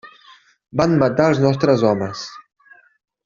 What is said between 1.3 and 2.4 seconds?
als nostres homes.